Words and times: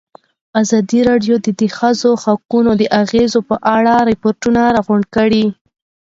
ازادي 0.61 0.99
راډیو 1.09 1.35
د 1.45 1.47
د 1.59 1.61
ښځو 1.77 2.11
حقونه 2.23 2.71
د 2.77 2.83
اغېزو 3.01 3.39
په 3.49 3.55
اړه 3.75 3.93
ریپوټونه 4.09 4.61
راغونډ 4.75 5.05
کړي. 5.15 5.45